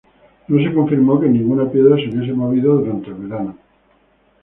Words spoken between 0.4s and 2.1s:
No se confirmó que ninguna piedra se